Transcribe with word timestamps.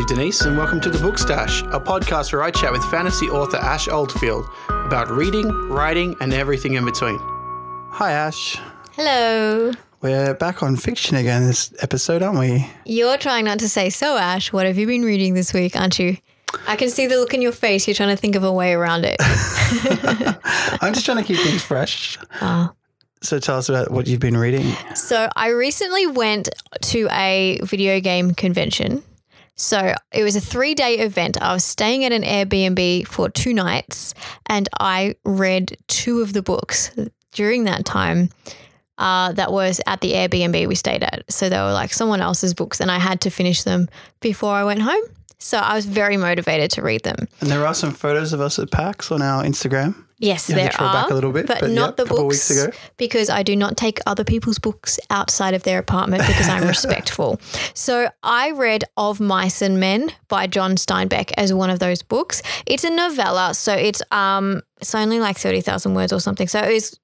I'm 0.00 0.06
Steve 0.06 0.16
Denise, 0.16 0.40
and 0.46 0.56
welcome 0.56 0.80
to 0.80 0.88
The 0.88 0.98
Book 0.98 1.18
Stash, 1.18 1.60
a 1.60 1.78
podcast 1.78 2.32
where 2.32 2.42
I 2.42 2.50
chat 2.50 2.72
with 2.72 2.82
fantasy 2.86 3.26
author 3.26 3.58
Ash 3.58 3.86
Oldfield 3.86 4.48
about 4.70 5.10
reading, 5.10 5.46
writing, 5.68 6.16
and 6.22 6.32
everything 6.32 6.72
in 6.72 6.86
between. 6.86 7.18
Hi, 7.90 8.12
Ash. 8.12 8.56
Hello. 8.92 9.72
We're 10.00 10.32
back 10.32 10.62
on 10.62 10.76
fiction 10.76 11.18
again 11.18 11.44
this 11.44 11.74
episode, 11.80 12.22
aren't 12.22 12.38
we? 12.38 12.66
You're 12.86 13.18
trying 13.18 13.44
not 13.44 13.58
to 13.58 13.68
say, 13.68 13.90
so 13.90 14.16
Ash, 14.16 14.54
what 14.54 14.64
have 14.64 14.78
you 14.78 14.86
been 14.86 15.02
reading 15.02 15.34
this 15.34 15.52
week, 15.52 15.76
aren't 15.76 15.98
you? 15.98 16.16
I 16.66 16.76
can 16.76 16.88
see 16.88 17.06
the 17.06 17.16
look 17.16 17.34
in 17.34 17.42
your 17.42 17.52
face. 17.52 17.86
You're 17.86 17.94
trying 17.94 18.08
to 18.08 18.16
think 18.16 18.36
of 18.36 18.42
a 18.42 18.50
way 18.50 18.72
around 18.72 19.04
it. 19.04 19.16
I'm 20.80 20.94
just 20.94 21.04
trying 21.04 21.18
to 21.18 21.24
keep 21.24 21.36
things 21.36 21.62
fresh. 21.62 22.16
Oh. 22.40 22.70
So 23.20 23.38
tell 23.38 23.58
us 23.58 23.68
about 23.68 23.90
what 23.90 24.06
you've 24.06 24.18
been 24.18 24.38
reading. 24.38 24.72
So 24.94 25.28
I 25.36 25.48
recently 25.48 26.06
went 26.06 26.48
to 26.84 27.06
a 27.10 27.60
video 27.64 28.00
game 28.00 28.32
convention. 28.32 29.02
So 29.60 29.94
it 30.10 30.24
was 30.24 30.36
a 30.36 30.40
three 30.40 30.74
day 30.74 30.94
event. 31.00 31.40
I 31.40 31.52
was 31.52 31.64
staying 31.64 32.04
at 32.06 32.12
an 32.12 32.22
Airbnb 32.22 33.06
for 33.06 33.28
two 33.28 33.52
nights 33.52 34.14
and 34.46 34.66
I 34.80 35.16
read 35.22 35.76
two 35.86 36.22
of 36.22 36.32
the 36.32 36.40
books 36.40 36.90
during 37.34 37.64
that 37.64 37.84
time. 37.84 38.30
Uh, 38.96 39.32
that 39.32 39.52
was 39.52 39.80
at 39.86 40.00
the 40.00 40.12
Airbnb 40.12 40.66
we 40.66 40.74
stayed 40.74 41.02
at. 41.02 41.30
So 41.30 41.50
they 41.50 41.58
were 41.58 41.72
like 41.72 41.92
someone 41.92 42.20
else's 42.20 42.52
books, 42.52 42.80
and 42.82 42.90
I 42.90 42.98
had 42.98 43.22
to 43.22 43.30
finish 43.30 43.62
them 43.62 43.88
before 44.20 44.52
I 44.52 44.62
went 44.62 44.82
home. 44.82 45.02
So 45.38 45.56
I 45.56 45.74
was 45.74 45.86
very 45.86 46.18
motivated 46.18 46.70
to 46.72 46.82
read 46.82 47.02
them. 47.02 47.26
And 47.40 47.50
there 47.50 47.66
are 47.66 47.72
some 47.72 47.92
photos 47.92 48.34
of 48.34 48.42
us 48.42 48.58
at 48.58 48.70
PAX 48.70 49.10
on 49.10 49.22
our 49.22 49.42
Instagram. 49.42 49.94
Yes, 50.20 50.50
You 50.50 50.54
there 50.54 50.70
are, 50.78 50.92
back 50.92 51.10
a 51.10 51.14
little 51.14 51.32
bit, 51.32 51.46
but, 51.46 51.60
but 51.60 51.70
not 51.70 51.90
yeah, 51.90 51.90
the 51.96 52.02
a 52.02 52.06
couple 52.06 52.24
of 52.24 52.28
books 52.28 52.68
because 52.98 53.30
I 53.30 53.42
do 53.42 53.56
not 53.56 53.78
take 53.78 54.00
other 54.06 54.22
people's 54.22 54.58
books 54.58 55.00
outside 55.08 55.54
of 55.54 55.62
their 55.62 55.78
apartment 55.78 56.26
because 56.26 56.46
I'm 56.46 56.68
respectful. 56.68 57.40
So 57.72 58.10
I 58.22 58.50
read 58.50 58.84
Of 58.98 59.18
Mice 59.18 59.62
and 59.62 59.80
Men 59.80 60.12
by 60.28 60.46
John 60.46 60.72
Steinbeck 60.72 61.32
as 61.38 61.54
one 61.54 61.70
of 61.70 61.78
those 61.78 62.02
books. 62.02 62.42
It's 62.66 62.84
a 62.84 62.90
novella, 62.90 63.54
so 63.54 63.72
it's 63.72 64.02
um 64.12 64.62
it's 64.78 64.94
only 64.94 65.20
like 65.20 65.38
thirty 65.38 65.62
thousand 65.62 65.94
words 65.94 66.12
or 66.12 66.20
something. 66.20 66.48
So 66.48 66.60
it's 66.60 66.98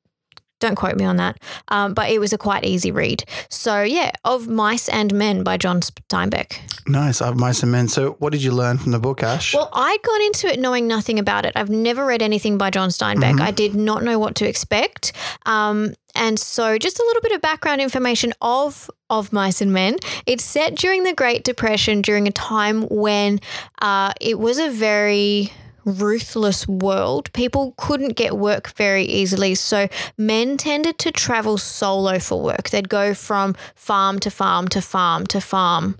don't 0.60 0.74
quote 0.74 0.96
me 0.96 1.04
on 1.04 1.16
that. 1.16 1.38
Um, 1.68 1.94
but 1.94 2.10
it 2.10 2.18
was 2.18 2.32
a 2.32 2.38
quite 2.38 2.64
easy 2.64 2.90
read. 2.90 3.24
So 3.48 3.82
yeah, 3.82 4.12
Of 4.24 4.48
Mice 4.48 4.88
and 4.88 5.12
Men 5.12 5.42
by 5.42 5.56
John 5.56 5.80
Steinbeck. 5.80 6.58
Nice. 6.88 7.20
Of 7.20 7.36
Mice 7.36 7.62
and 7.62 7.72
Men. 7.72 7.88
So 7.88 8.12
what 8.18 8.32
did 8.32 8.42
you 8.42 8.52
learn 8.52 8.78
from 8.78 8.92
the 8.92 8.98
book, 8.98 9.22
Ash? 9.22 9.54
Well, 9.54 9.70
I'd 9.72 10.02
gone 10.02 10.22
into 10.22 10.46
it 10.48 10.58
knowing 10.58 10.86
nothing 10.86 11.18
about 11.18 11.44
it. 11.44 11.52
I've 11.56 11.70
never 11.70 12.06
read 12.06 12.22
anything 12.22 12.58
by 12.58 12.70
John 12.70 12.88
Steinbeck. 12.90 13.40
I 13.40 13.50
did 13.50 13.74
not 13.74 14.02
know 14.02 14.18
what 14.18 14.34
to 14.36 14.48
expect. 14.48 15.12
Um, 15.44 15.94
and 16.14 16.38
so, 16.38 16.78
just 16.78 16.98
a 16.98 17.02
little 17.02 17.20
bit 17.20 17.32
of 17.32 17.42
background 17.42 17.80
information 17.82 18.32
of 18.40 18.90
of 19.10 19.32
Mice 19.32 19.60
and 19.60 19.72
Men. 19.72 19.96
It's 20.24 20.42
set 20.44 20.74
during 20.74 21.04
the 21.04 21.12
Great 21.12 21.44
Depression, 21.44 22.00
during 22.00 22.26
a 22.26 22.32
time 22.32 22.82
when 22.88 23.40
uh, 23.82 24.12
it 24.20 24.38
was 24.38 24.58
a 24.58 24.70
very 24.70 25.52
ruthless 25.86 26.68
world. 26.68 27.32
People 27.32 27.72
couldn't 27.78 28.16
get 28.16 28.36
work 28.36 28.72
very 28.72 29.04
easily. 29.04 29.54
So 29.54 29.88
men 30.18 30.58
tended 30.58 30.98
to 30.98 31.12
travel 31.12 31.56
solo 31.56 32.18
for 32.18 32.42
work. 32.42 32.68
They'd 32.68 32.88
go 32.88 33.14
from 33.14 33.54
farm 33.74 34.18
to 34.18 34.30
farm 34.30 34.68
to 34.68 34.82
farm 34.82 35.26
to 35.28 35.40
farm 35.40 35.96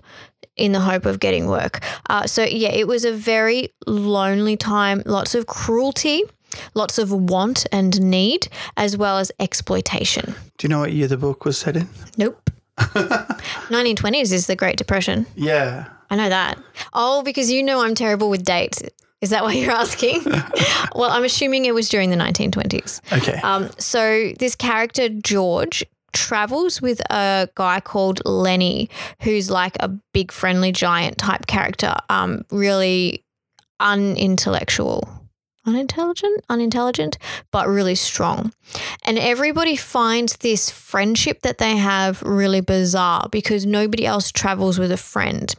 in 0.55 0.73
the 0.73 0.81
hope 0.81 1.05
of 1.05 1.19
getting 1.19 1.47
work. 1.47 1.79
Uh, 2.09 2.27
so, 2.27 2.43
yeah, 2.43 2.69
it 2.71 2.87
was 2.87 3.05
a 3.05 3.13
very 3.13 3.69
lonely 3.85 4.57
time, 4.57 5.03
lots 5.05 5.35
of 5.35 5.45
cruelty, 5.45 6.23
lots 6.73 6.97
of 6.97 7.11
want 7.11 7.65
and 7.71 8.01
need, 8.01 8.47
as 8.75 8.97
well 8.97 9.19
as 9.19 9.31
exploitation. 9.39 10.35
Do 10.57 10.65
you 10.65 10.69
know 10.69 10.79
what 10.79 10.93
year 10.93 11.07
the 11.07 11.17
book 11.17 11.45
was 11.45 11.57
set 11.57 11.77
in? 11.77 11.87
Nope. 12.17 12.49
1920s 12.77 14.33
is 14.33 14.47
the 14.47 14.55
Great 14.55 14.77
Depression. 14.77 15.27
Yeah. 15.35 15.87
I 16.09 16.15
know 16.15 16.29
that. 16.29 16.57
Oh, 16.93 17.21
because 17.21 17.51
you 17.51 17.61
know 17.61 17.83
I'm 17.83 17.95
terrible 17.95 18.29
with 18.29 18.43
dates. 18.43 18.81
Is 19.21 19.31
that 19.31 19.43
why 19.43 19.53
you're 19.53 19.71
asking? 19.71 20.23
well, 20.95 21.09
I'm 21.09 21.23
assuming 21.23 21.65
it 21.65 21.73
was 21.73 21.89
during 21.89 22.11
the 22.11 22.17
1920s. 22.17 23.01
Okay. 23.17 23.39
Um, 23.41 23.69
so 23.79 24.31
this 24.37 24.55
character 24.55 25.09
George 25.09 25.83
travels 26.13 26.81
with 26.81 26.99
a 27.11 27.49
guy 27.55 27.79
called 27.79 28.21
Lennie, 28.25 28.89
who's 29.21 29.49
like 29.49 29.75
a 29.79 29.87
big 30.13 30.31
friendly 30.31 30.71
giant 30.71 31.17
type 31.17 31.47
character. 31.47 31.95
Um, 32.09 32.43
really 32.51 33.23
unintellectual. 33.79 35.07
Unintelligent, 35.65 36.45
unintelligent, 36.49 37.17
but 37.51 37.67
really 37.67 37.95
strong. 37.95 38.53
And 39.03 39.19
everybody 39.19 39.75
finds 39.75 40.37
this 40.37 40.69
friendship 40.69 41.41
that 41.41 41.57
they 41.57 41.75
have 41.75 42.21
really 42.23 42.61
bizarre 42.61 43.27
because 43.29 43.65
nobody 43.65 44.05
else 44.05 44.31
travels 44.31 44.79
with 44.79 44.91
a 44.93 44.97
friend. 44.97 45.53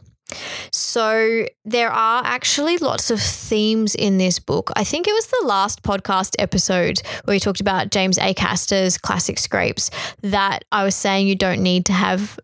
So 0.71 1.45
there 1.65 1.91
are 1.91 2.21
actually 2.25 2.77
lots 2.77 3.11
of 3.11 3.21
themes 3.21 3.95
in 3.95 4.17
this 4.17 4.39
book. 4.39 4.71
I 4.75 4.83
think 4.83 5.07
it 5.07 5.13
was 5.13 5.27
the 5.27 5.45
last 5.45 5.83
podcast 5.83 6.35
episode 6.39 7.01
where 7.23 7.35
we 7.35 7.39
talked 7.39 7.61
about 7.61 7.91
James 7.91 8.17
Acaster's 8.17 8.97
classic 8.97 9.39
scrapes 9.39 9.89
that 10.21 10.63
I 10.71 10.83
was 10.83 10.95
saying 10.95 11.27
you 11.27 11.35
don't 11.35 11.61
need 11.61 11.85
to 11.87 11.93
have 11.93 12.39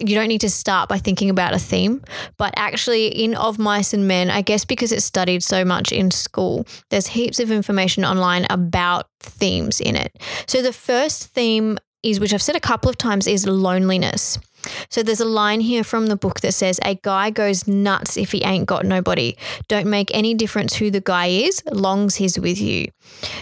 you 0.00 0.16
don't 0.16 0.28
need 0.28 0.40
to 0.40 0.50
start 0.50 0.88
by 0.88 0.98
thinking 0.98 1.30
about 1.30 1.54
a 1.54 1.58
theme, 1.58 2.02
but 2.36 2.52
actually 2.56 3.06
in 3.06 3.34
Of 3.36 3.58
Mice 3.60 3.94
and 3.94 4.08
Men, 4.08 4.28
I 4.28 4.42
guess 4.42 4.64
because 4.64 4.90
it's 4.90 5.04
studied 5.04 5.44
so 5.44 5.64
much 5.64 5.92
in 5.92 6.10
school, 6.10 6.66
there's 6.90 7.06
heaps 7.08 7.38
of 7.38 7.52
information 7.52 8.04
online 8.04 8.44
about 8.50 9.06
themes 9.20 9.80
in 9.80 9.94
it. 9.94 10.16
So 10.46 10.62
the 10.62 10.72
first 10.72 11.28
theme 11.28 11.78
is 12.02 12.20
which 12.20 12.34
I've 12.34 12.42
said 12.42 12.56
a 12.56 12.60
couple 12.60 12.90
of 12.90 12.98
times 12.98 13.26
is 13.26 13.46
loneliness. 13.46 14.38
So 14.88 15.02
there's 15.02 15.20
a 15.20 15.24
line 15.24 15.60
here 15.60 15.84
from 15.84 16.06
the 16.06 16.16
book 16.16 16.40
that 16.40 16.52
says, 16.52 16.80
A 16.84 16.94
guy 16.96 17.30
goes 17.30 17.66
nuts 17.66 18.16
if 18.16 18.32
he 18.32 18.42
ain't 18.44 18.66
got 18.66 18.84
nobody. 18.84 19.36
Don't 19.68 19.86
make 19.86 20.10
any 20.14 20.34
difference 20.34 20.76
who 20.76 20.90
the 20.90 21.00
guy 21.00 21.26
is, 21.26 21.62
longs 21.70 22.16
he's 22.16 22.38
with 22.38 22.60
you. 22.60 22.88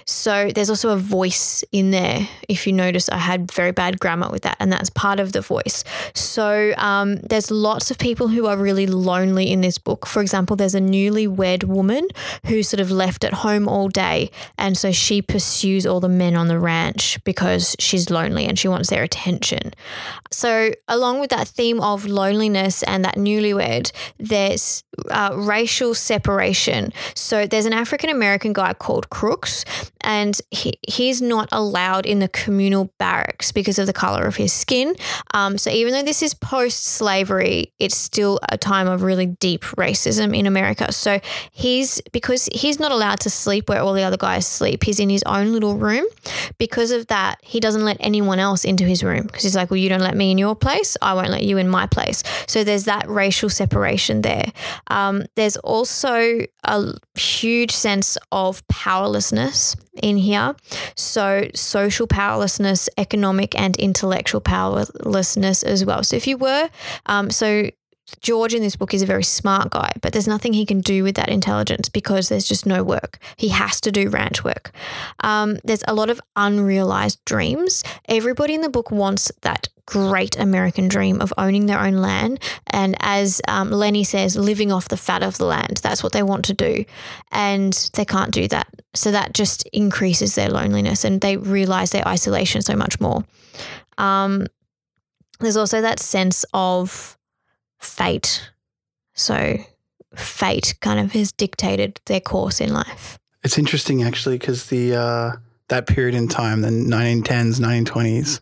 So 0.07 0.51
there's 0.55 0.71
also 0.71 0.91
a 0.91 0.97
voice 0.97 1.65
in 1.73 1.91
there. 1.91 2.29
If 2.49 2.67
you 2.67 2.73
notice, 2.73 3.09
I 3.09 3.19
had 3.19 3.51
very 3.51 3.73
bad 3.73 4.01
grammar 4.01 4.31
with 4.31 4.43
that, 4.43 4.57
and 4.61 4.73
that's 4.73 4.91
part 4.91 5.21
of 5.21 5.33
the 5.33 5.41
voice. 5.41 5.85
So 6.15 6.75
um, 6.77 7.17
there's 7.17 7.51
lots 7.51 7.91
of 7.91 7.99
people 7.99 8.29
who 8.29 8.47
are 8.47 8.57
really 8.57 8.87
lonely 8.87 9.51
in 9.51 9.61
this 9.61 9.79
book. 9.79 10.07
For 10.07 10.21
example, 10.21 10.57
there's 10.57 10.75
a 10.75 10.81
newlywed 10.81 11.65
woman 11.65 12.09
who's 12.47 12.69
sort 12.69 12.81
of 12.81 12.91
left 12.91 13.25
at 13.25 13.35
home 13.35 13.69
all 13.69 13.89
day, 13.89 14.31
and 14.59 14.77
so 14.77 14.93
she 14.93 15.23
pursues 15.23 15.87
all 15.87 16.01
the 16.01 16.09
men 16.09 16.37
on 16.37 16.49
the 16.49 16.59
ranch 16.59 17.23
because 17.25 17.77
she's 17.79 18.11
lonely 18.11 18.45
and 18.47 18.59
she 18.59 18.69
wants 18.69 18.91
their 18.91 19.03
attention. 19.03 19.73
So 20.31 20.73
along 20.89 21.12
with 21.21 21.31
that 21.31 21.49
theme 21.49 21.81
of 21.81 22.05
loneliness 22.07 22.83
and 22.83 23.05
that 23.05 23.17
newlywed, 23.17 23.93
there's 24.19 24.85
uh, 25.11 25.31
racial 25.35 25.95
separation. 25.95 26.93
So 27.15 27.47
there's 27.47 27.67
an 27.67 27.73
African 27.73 28.11
American 28.11 28.53
guy 28.53 28.75
called 28.75 29.11
Crooks, 29.11 29.65
and 30.01 30.41
he, 30.51 30.75
he's 30.87 31.23
not 31.23 31.49
allowed 31.53 32.07
in 32.07 32.19
the 32.19 32.29
communal 32.29 32.93
barracks 32.99 33.53
because 33.53 33.79
of 33.79 33.87
the 33.87 33.93
color 33.93 34.25
of 34.25 34.37
his 34.37 34.53
skin. 34.53 34.95
Um, 35.35 35.59
so 35.59 35.71
even 35.71 35.93
though 35.93 36.03
this 36.03 36.23
is 36.23 36.35
post 36.35 36.85
slavery, 36.85 37.73
it's 37.79 37.97
still 37.97 38.39
a 38.49 38.59
time 38.59 38.89
of 38.89 39.03
really 39.03 39.27
deep 39.27 39.63
racism 39.63 40.37
in 40.37 40.47
America. 40.47 40.93
So 40.93 41.21
he's 41.51 42.01
because 42.13 42.49
he's 42.53 42.79
not 42.79 42.93
allowed 42.93 43.21
to 43.21 43.31
sleep 43.31 43.69
where 43.69 43.81
all 43.81 43.93
the 43.93 44.03
other 44.03 44.17
guys 44.17 44.47
sleep. 44.47 44.85
He's 44.85 45.01
in 45.01 45.09
his 45.09 45.23
own 45.25 45.53
little 45.53 45.77
room. 45.77 46.07
Because 46.59 46.91
of 46.91 47.07
that, 47.09 47.39
he 47.43 47.61
doesn't 47.61 47.85
let 47.85 47.97
anyone 48.01 48.39
else 48.39 48.65
into 48.65 48.85
his 48.85 49.03
room 49.03 49.27
because 49.27 49.43
he's 49.43 49.57
like, 49.57 49.71
well, 49.71 49.79
you 49.79 49.89
don't 49.89 50.01
let 50.01 50.17
me 50.17 50.31
in 50.31 50.39
your 50.39 50.55
place, 50.55 50.97
I 51.01 51.15
won't 51.15 51.31
let 51.31 51.43
you 51.43 51.59
in 51.59 51.69
my 51.69 51.87
place. 51.87 52.23
So 52.47 52.65
there's 52.65 52.85
that 52.85 53.09
racial 53.09 53.49
separation 53.49 54.23
there. 54.23 54.53
Um, 54.93 55.25
there's 55.37 55.57
also 55.59 56.41
a 56.65 56.95
huge 57.15 57.71
sense 57.73 58.19
of 58.31 58.67
powerlessness 58.69 59.75
in 60.03 60.19
here. 60.19 60.55
So, 60.97 61.49
social 61.55 62.07
powerlessness, 62.07 62.89
economic 62.99 63.59
and 63.59 63.77
intellectual 63.79 64.41
powerlessness 64.41 65.63
as 65.63 65.85
well. 65.85 66.03
So, 66.05 66.17
if 66.17 66.27
you 66.27 66.37
were, 66.37 66.69
um, 67.07 67.31
so 67.31 67.71
George 68.21 68.55
in 68.55 68.63
this 68.63 68.77
book 68.77 68.95
is 68.95 69.03
a 69.03 69.07
very 69.07 69.25
smart 69.25 69.71
guy, 69.71 69.93
but 70.01 70.13
there's 70.13 70.29
nothing 70.29 70.53
he 70.53 70.67
can 70.67 70.81
do 70.81 71.03
with 71.03 71.17
that 71.17 71.29
intelligence 71.29 71.89
because 71.89 72.29
there's 72.29 72.47
just 72.47 72.67
no 72.67 72.85
work. 72.85 73.19
He 73.37 73.49
has 73.49 73.81
to 73.83 73.93
do 73.93 74.09
ranch 74.09 74.45
work. 74.45 74.71
Um, 75.21 75.59
there's 75.65 75.85
a 75.89 75.95
lot 75.95 76.11
of 76.11 76.21
unrealized 76.37 77.25
dreams. 77.25 77.83
Everybody 78.09 78.55
in 78.55 78.61
the 78.61 78.69
book 78.69 78.91
wants 78.91 79.33
that 79.43 79.69
great 79.87 80.39
American 80.39 80.89
dream 80.89 81.21
of 81.21 81.33
owning 81.37 81.67
their 81.67 81.81
own 81.81 81.95
land. 81.95 82.41
And 82.69 82.97
as 83.01 83.41
um, 83.49 83.71
Lennie 83.71 84.05
says, 84.05 84.37
living 84.37 84.71
off 84.71 84.89
the 84.89 84.97
fat 84.97 85.23
of 85.23 85.39
the 85.39 85.45
land. 85.45 85.81
That's 85.83 86.03
what 86.03 86.13
they 86.13 86.23
want 86.23 86.45
to 86.47 86.55
do. 86.55 86.85
And 87.31 87.73
they 87.95 88.05
can't 88.05 88.31
do 88.31 88.49
that. 88.49 88.69
So 88.95 89.11
that 89.11 89.35
just 89.35 89.67
increases 89.73 90.35
their 90.35 90.49
loneliness 90.49 91.05
and 91.05 91.21
they 91.21 91.37
realize 91.37 91.91
their 91.91 92.07
isolation 92.07 92.63
so 92.63 92.77
much 92.77 93.01
more. 93.01 93.25
Um, 93.99 94.47
there's 95.41 95.57
also 95.57 95.81
that 95.81 95.99
sense 95.99 96.45
of 96.55 97.19
fate. 97.83 98.51
So 99.15 99.59
fate 100.15 100.75
kind 100.81 101.01
of 101.01 101.13
has 101.13 101.33
dictated 101.33 102.01
their 102.07 102.21
course 102.21 102.61
in 102.61 102.73
life. 102.73 103.19
It's 103.45 103.59
interesting 103.59 104.03
actually 104.03 104.39
because 104.39 104.67
the 104.67 104.95
uh, 104.95 105.33
that 105.69 105.87
period 105.87 106.15
in 106.15 106.29
time, 106.29 106.61
the 106.63 106.69
1910s, 106.69 107.59
1920s, 107.61 108.41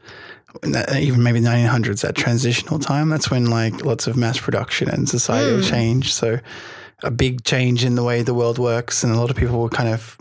that- 0.62 0.94
even 1.00 1.22
maybe 1.22 1.40
1900s, 1.40 2.02
that 2.02 2.14
transitional 2.16 2.78
time. 2.78 3.08
That's 3.08 3.31
when 3.31 3.46
like 3.50 3.84
lots 3.84 4.06
of 4.06 4.16
mass 4.16 4.38
production 4.38 4.88
and 4.90 5.08
societal 5.08 5.60
Mm. 5.60 5.70
change. 5.70 6.12
So 6.12 6.38
a 7.02 7.10
big 7.10 7.44
change 7.44 7.84
in 7.84 7.94
the 7.94 8.02
way 8.04 8.22
the 8.22 8.34
world 8.34 8.58
works, 8.58 9.02
and 9.02 9.12
a 9.14 9.19
lot 9.19 9.31
of 9.31 9.36
people 9.36 9.60
were 9.60 9.69
kind 9.70 9.88
of 9.88 10.19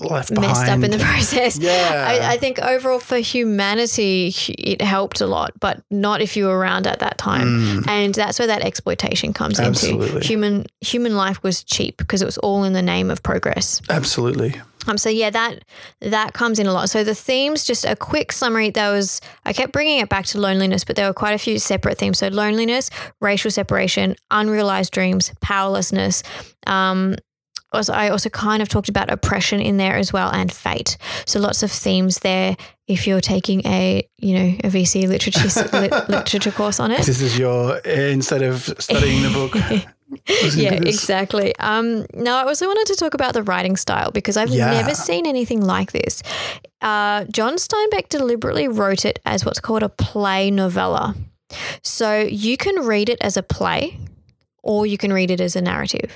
left 0.00 0.28
behind. 0.34 0.48
messed 0.48 0.68
up 0.70 0.82
in 0.82 0.90
the 0.90 0.98
process. 1.04 1.58
Yeah. 1.58 2.06
I, 2.08 2.32
I 2.34 2.36
think 2.38 2.58
overall 2.58 2.98
for 2.98 3.16
humanity, 3.18 4.32
it 4.58 4.80
helped 4.82 5.20
a 5.20 5.26
lot, 5.26 5.52
but 5.60 5.82
not 5.90 6.20
if 6.20 6.36
you 6.36 6.46
were 6.46 6.58
around 6.58 6.86
at 6.86 6.98
that 7.00 7.18
time. 7.18 7.46
Mm, 7.82 7.88
And 7.88 8.14
that's 8.14 8.38
where 8.38 8.48
that 8.48 8.62
exploitation 8.62 9.32
comes 9.32 9.58
Absolutely. 9.58 10.08
into. 10.16 10.20
Human 10.26 10.66
human 10.80 11.16
life 11.16 11.42
was 11.42 11.64
cheap 11.64 11.96
because 11.96 12.22
it 12.22 12.26
was 12.26 12.38
all 12.38 12.64
in 12.64 12.72
the 12.72 12.82
name 12.82 13.10
of 13.10 13.22
progress. 13.22 13.80
absolutely. 13.90 14.60
Um, 14.88 14.98
so 14.98 15.08
yeah, 15.08 15.30
that 15.30 15.64
that 16.00 16.32
comes 16.32 16.60
in 16.60 16.68
a 16.68 16.72
lot. 16.72 16.88
So 16.90 17.02
the 17.02 17.12
themes, 17.14 17.64
just 17.64 17.84
a 17.84 17.96
quick 17.96 18.30
summary. 18.30 18.70
There 18.70 18.92
was 18.92 19.20
I 19.44 19.52
kept 19.52 19.72
bringing 19.72 19.98
it 19.98 20.08
back 20.08 20.26
to 20.26 20.38
loneliness, 20.40 20.84
but 20.84 20.94
there 20.94 21.08
were 21.08 21.12
quite 21.14 21.32
a 21.34 21.38
few 21.38 21.58
separate 21.58 21.98
themes. 21.98 22.18
So 22.18 22.28
loneliness, 22.28 22.88
racial 23.20 23.50
separation, 23.50 24.14
unrealized 24.30 24.92
dreams, 24.92 25.32
powerlessness. 25.40 26.22
Um, 26.68 27.16
also, 27.76 27.92
I 27.92 28.08
also 28.08 28.28
kind 28.28 28.62
of 28.62 28.68
talked 28.68 28.88
about 28.88 29.10
oppression 29.10 29.60
in 29.60 29.76
there 29.76 29.96
as 29.96 30.12
well, 30.12 30.30
and 30.32 30.50
fate. 30.52 30.96
So 31.26 31.38
lots 31.40 31.62
of 31.62 31.70
themes 31.70 32.18
there. 32.20 32.56
If 32.88 33.06
you're 33.06 33.20
taking 33.20 33.66
a 33.66 34.08
you 34.18 34.34
know 34.38 34.56
a 34.64 34.68
VC 34.70 35.06
literature 35.08 35.48
lit, 35.80 36.08
literature 36.08 36.50
course 36.52 36.80
on 36.80 36.90
it, 36.90 37.04
This 37.04 37.20
is 37.20 37.38
your 37.38 37.78
instead 37.78 38.42
of 38.42 38.62
studying 38.78 39.22
the 39.22 39.30
book. 39.30 39.54
yeah, 40.56 40.72
exactly. 40.74 41.54
Um, 41.58 42.06
now, 42.14 42.36
I 42.38 42.44
also 42.44 42.66
wanted 42.66 42.86
to 42.92 42.96
talk 42.96 43.14
about 43.14 43.34
the 43.34 43.42
writing 43.42 43.76
style 43.76 44.10
because 44.12 44.36
I've 44.36 44.50
Yeah. 44.50 44.70
never 44.70 44.94
seen 44.94 45.26
anything 45.26 45.60
like 45.60 45.92
this. 45.92 46.22
Uh, 46.80 47.24
John 47.24 47.56
Steinbeck 47.56 48.08
deliberately 48.08 48.68
wrote 48.68 49.04
it 49.04 49.18
as 49.26 49.44
what's 49.44 49.60
called 49.60 49.82
a 49.82 49.88
play 49.88 50.50
novella. 50.50 51.14
So 51.82 52.20
you 52.20 52.56
can 52.56 52.84
read 52.86 53.08
it 53.08 53.18
as 53.20 53.36
a 53.36 53.42
play 53.42 53.98
or 54.62 54.86
you 54.86 54.96
can 54.98 55.12
read 55.12 55.30
it 55.30 55.40
as 55.40 55.56
a 55.56 55.60
narrative. 55.60 56.12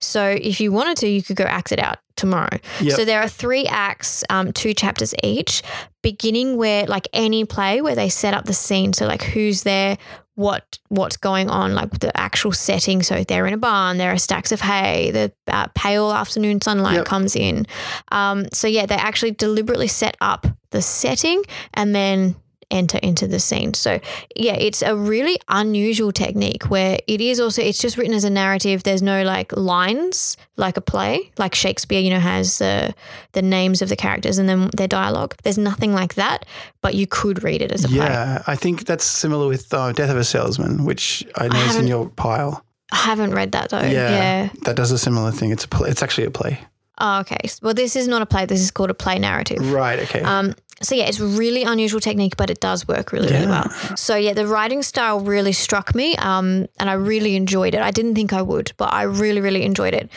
So 0.00 0.28
if 0.28 0.60
you 0.60 0.72
wanted 0.72 0.96
to, 0.98 1.08
you 1.08 1.22
could 1.22 1.36
go 1.36 1.44
act 1.44 1.72
it 1.72 1.78
out 1.78 1.98
tomorrow. 2.16 2.58
Yep. 2.80 2.96
So 2.96 3.04
there 3.04 3.20
are 3.20 3.28
three 3.28 3.66
acts, 3.66 4.22
um, 4.30 4.52
two 4.52 4.74
chapters 4.74 5.14
each, 5.22 5.62
beginning 6.02 6.56
where 6.56 6.86
like 6.86 7.08
any 7.12 7.44
play 7.44 7.80
where 7.80 7.94
they 7.94 8.08
set 8.08 8.34
up 8.34 8.44
the 8.44 8.54
scene. 8.54 8.92
So 8.92 9.06
like 9.06 9.22
who's 9.22 9.62
there, 9.62 9.96
what 10.36 10.78
what's 10.88 11.16
going 11.16 11.48
on, 11.48 11.74
like 11.74 12.00
the 12.00 12.16
actual 12.16 12.52
setting. 12.52 13.02
So 13.02 13.24
they're 13.24 13.46
in 13.46 13.54
a 13.54 13.58
barn, 13.58 13.98
there 13.98 14.12
are 14.12 14.18
stacks 14.18 14.52
of 14.52 14.60
hay, 14.60 15.10
the 15.12 15.32
uh, 15.46 15.68
pale 15.74 16.12
afternoon 16.12 16.60
sunlight 16.60 16.96
Yep. 16.96 17.04
comes 17.06 17.36
in. 17.36 17.66
Um, 18.10 18.46
so 18.52 18.66
yeah, 18.66 18.86
they 18.86 18.96
actually 18.96 19.30
deliberately 19.32 19.88
set 19.88 20.16
up 20.20 20.46
the 20.70 20.82
setting 20.82 21.42
and 21.72 21.94
then 21.94 22.36
enter 22.74 22.98
into 22.98 23.26
the 23.26 23.38
scene. 23.40 23.72
So 23.74 24.00
yeah, 24.36 24.54
it's 24.54 24.82
a 24.82 24.94
really 24.96 25.38
unusual 25.48 26.12
technique 26.12 26.64
where 26.64 26.98
it 27.06 27.20
is 27.20 27.40
also 27.40 27.62
it's 27.62 27.78
just 27.78 27.96
written 27.96 28.14
as 28.14 28.24
a 28.24 28.30
narrative. 28.30 28.82
There's 28.82 29.02
no 29.02 29.22
like 29.22 29.56
lines 29.56 30.36
like 30.56 30.76
a 30.76 30.80
play, 30.80 31.30
like 31.38 31.54
Shakespeare, 31.54 32.00
you 32.00 32.10
know, 32.10 32.20
has 32.20 32.58
the 32.58 32.94
the 33.32 33.42
names 33.42 33.80
of 33.82 33.88
the 33.88 33.96
characters 33.96 34.38
and 34.38 34.48
then 34.48 34.70
their 34.76 34.88
dialogue. 34.88 35.34
There's 35.42 35.58
nothing 35.58 35.94
like 35.94 36.14
that, 36.14 36.44
but 36.82 36.94
you 36.94 37.06
could 37.06 37.42
read 37.42 37.62
it 37.62 37.72
as 37.72 37.84
a 37.84 37.88
play. 37.88 37.96
Yeah, 37.98 38.42
I 38.46 38.56
think 38.56 38.84
that's 38.84 39.04
similar 39.04 39.46
with 39.46 39.72
uh, 39.72 39.92
Death 39.92 40.10
of 40.10 40.16
a 40.16 40.24
Salesman, 40.24 40.84
which 40.84 41.24
I 41.36 41.44
noticed 41.44 41.62
in 41.62 41.68
haven't- 41.68 41.86
your 41.88 42.08
pile. 42.10 42.64
I 42.92 42.96
haven't 42.96 43.32
read 43.34 43.52
that 43.52 43.70
though. 43.70 43.80
Yeah, 43.80 44.10
yeah. 44.10 44.48
that 44.64 44.76
does 44.76 44.92
a 44.92 44.98
similar 44.98 45.32
thing. 45.32 45.50
It's 45.50 45.64
a 45.64 45.68
play. 45.68 45.88
It's 45.90 46.02
actually 46.02 46.26
a 46.26 46.30
play. 46.30 46.60
Oh, 46.98 47.20
okay. 47.20 47.38
Well, 47.60 47.74
this 47.74 47.96
is 47.96 48.06
not 48.06 48.22
a 48.22 48.26
play. 48.26 48.46
This 48.46 48.60
is 48.60 48.70
called 48.70 48.90
a 48.90 48.94
play 48.94 49.18
narrative. 49.18 49.72
Right. 49.72 49.98
Okay. 49.98 50.20
Um, 50.22 50.54
so 50.84 50.94
yeah, 50.94 51.04
it's 51.04 51.20
really 51.20 51.64
unusual 51.64 52.00
technique, 52.00 52.36
but 52.36 52.50
it 52.50 52.60
does 52.60 52.86
work 52.86 53.12
really, 53.12 53.32
really 53.32 53.46
well. 53.46 53.68
So 53.96 54.16
yeah, 54.16 54.32
the 54.32 54.46
writing 54.46 54.82
style 54.82 55.20
really 55.20 55.52
struck 55.52 55.94
me, 55.94 56.16
um, 56.16 56.66
and 56.78 56.90
I 56.90 56.94
really 56.94 57.36
enjoyed 57.36 57.74
it. 57.74 57.80
I 57.80 57.90
didn't 57.90 58.14
think 58.14 58.32
I 58.32 58.42
would, 58.42 58.72
but 58.76 58.92
I 58.92 59.02
really, 59.02 59.40
really 59.40 59.64
enjoyed 59.64 59.94
it. 59.94 60.10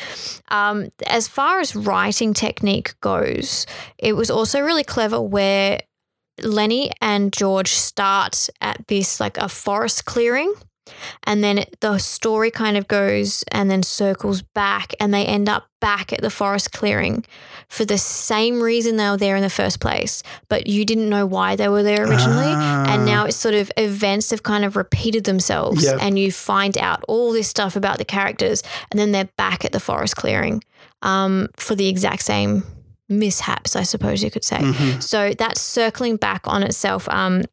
Um, 0.50 0.90
as 1.08 1.28
far 1.28 1.60
as 1.60 1.75
writing 1.75 2.34
technique 2.34 3.00
goes, 3.02 3.66
it 3.98 4.14
was 4.14 4.30
also 4.30 4.60
really 4.62 4.84
clever 4.84 5.22
where 5.22 5.80
Lennie 6.42 6.92
and 7.02 7.34
George 7.34 7.72
start 7.72 8.50
at 8.62 8.88
this 8.88 9.20
like 9.20 9.38
a 9.38 9.50
forest 9.50 10.06
clearing. 10.06 10.54
And 11.24 11.44
then 11.44 11.66
the 11.80 11.98
story 11.98 12.51
kind 12.51 12.78
of 12.78 12.88
goes 12.88 13.44
and 13.51 13.69
then 13.69 13.84
circles 13.84 14.42
back, 14.42 14.94
and 15.00 15.13
they 15.13 15.25
end 15.25 15.48
up 15.50 15.68
back 15.80 16.12
at 16.12 16.22
the 16.22 16.30
forest 16.30 16.72
clearing 16.72 17.24
for 17.69 17.86
the 17.86 17.98
same 17.98 18.62
reason 18.62 18.98
they 18.98 19.10
were 19.10 19.18
there 19.18 19.36
in 19.36 19.44
the 19.44 19.50
first 19.50 19.80
place, 19.80 20.24
but 20.50 20.68
you 20.68 20.86
didn't 20.86 21.10
know 21.10 21.25
why 21.25 21.56
they 21.56 21.68
were 21.68 21.84
there 21.84 22.04
originally. 22.06 22.45
Ah. 22.48 22.86
And 22.94 23.06
now 23.06 23.25
it's 23.25 23.36
sort 23.38 23.54
of 23.56 23.72
events 23.78 24.31
have 24.31 24.42
kind 24.44 24.63
of 24.66 24.75
repeated 24.75 25.25
themselves, 25.25 25.84
Yep. 25.84 26.00
and 26.01 26.18
you 26.18 26.31
find 26.31 26.78
out 26.78 27.04
all 27.07 27.31
this 27.31 27.48
stuff 27.48 27.75
about 27.75 27.98
the 27.98 28.06
characters, 28.06 28.63
and 28.89 29.00
then 29.00 29.12
they're 29.12 29.30
back 29.38 29.66
at 29.66 29.72
the 29.72 29.80
forest 29.80 30.16
clearing 30.16 30.63
um, 31.04 31.50
for 31.57 31.75
the 31.75 31.88
exact 31.88 32.24
same 32.24 32.63
mishaps, 33.10 33.75
I 33.75 33.84
suppose 33.84 34.24
you 34.24 34.31
could 34.31 34.44
say. 34.44 34.57
Mhm. 34.57 35.01
So 35.04 35.34
that's 35.38 35.62
circling 35.62 36.18
back 36.18 36.42
on 36.45 36.63
itself. 36.63 37.07
Um, 37.10 37.44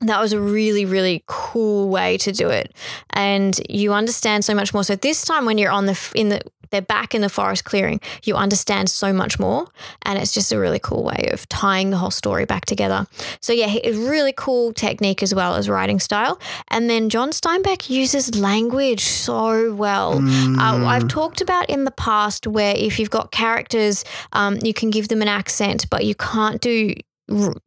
that 0.00 0.20
was 0.20 0.32
a 0.32 0.40
really, 0.40 0.84
really 0.84 1.24
cool 1.26 1.88
way 1.88 2.18
to 2.18 2.32
do 2.32 2.48
it, 2.50 2.74
and 3.10 3.58
you 3.68 3.92
understand 3.92 4.44
so 4.44 4.54
much 4.54 4.74
more. 4.74 4.84
So 4.84 4.96
this 4.96 5.24
time, 5.24 5.44
when 5.44 5.58
you're 5.58 5.72
on 5.72 5.86
the 5.86 6.12
in 6.14 6.28
the 6.28 6.40
they're 6.70 6.82
back 6.82 7.14
in 7.14 7.22
the 7.22 7.28
forest 7.28 7.64
clearing, 7.64 8.00
you 8.24 8.34
understand 8.34 8.90
so 8.90 9.12
much 9.12 9.38
more, 9.38 9.66
and 10.02 10.18
it's 10.18 10.32
just 10.32 10.52
a 10.52 10.58
really 10.58 10.78
cool 10.78 11.04
way 11.04 11.28
of 11.32 11.48
tying 11.48 11.90
the 11.90 11.96
whole 11.96 12.10
story 12.10 12.44
back 12.44 12.66
together. 12.66 13.06
So 13.40 13.52
yeah, 13.52 13.74
it's 13.82 13.96
really 13.96 14.32
cool 14.36 14.72
technique 14.72 15.22
as 15.22 15.34
well 15.34 15.54
as 15.54 15.68
writing 15.68 16.00
style. 16.00 16.40
And 16.68 16.90
then 16.90 17.08
John 17.08 17.30
Steinbeck 17.30 17.88
uses 17.88 18.38
language 18.38 19.04
so 19.04 19.74
well. 19.74 20.20
Mm. 20.20 20.58
Uh, 20.58 20.86
I've 20.86 21.08
talked 21.08 21.40
about 21.40 21.68
in 21.70 21.84
the 21.84 21.90
past 21.90 22.46
where 22.46 22.74
if 22.76 22.98
you've 22.98 23.10
got 23.10 23.30
characters, 23.30 24.04
um, 24.32 24.58
you 24.62 24.74
can 24.74 24.90
give 24.90 25.08
them 25.08 25.22
an 25.22 25.28
accent, 25.28 25.88
but 25.90 26.04
you 26.04 26.14
can't 26.14 26.60
do 26.60 26.94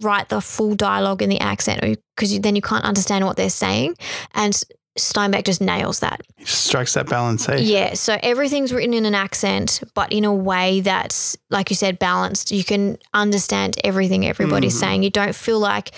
write 0.01 0.29
the 0.29 0.41
full 0.41 0.75
dialogue 0.75 1.21
in 1.21 1.29
the 1.29 1.39
accent 1.39 1.81
because 2.15 2.39
then 2.39 2.56
you 2.56 2.61
can't 2.61 2.83
understand 2.85 3.25
what 3.25 3.38
they're 3.38 3.50
saying. 3.50 3.95
And 4.33 4.53
Steinbeck 4.97 5.45
just 5.45 5.61
nails 5.61 6.00
that. 6.00 6.21
Just 6.39 6.66
strikes 6.66 6.94
that 6.95 7.07
balance. 7.07 7.47
Eh? 7.47 7.57
Yeah, 7.57 7.94
so 7.94 8.18
everything's 8.21 8.73
written 8.73 8.94
in 8.94 9.06
an 9.06 9.16
accent, 9.16 9.81
but 9.94 10.11
in 10.11 10.25
a 10.25 10.33
way 10.33 10.81
that's, 10.81 11.37
like 11.49 11.69
you 11.69 11.75
said, 11.75 11.99
balanced. 11.99 12.51
You 12.51 12.63
can 12.63 12.97
understand 13.13 13.78
everything 13.83 14.25
everybody's 14.25 14.75
Mm. 14.75 14.80
saying. 14.80 15.04
You 15.04 15.09
don't 15.09 15.35
feel 15.35 15.59
like, 15.59 15.92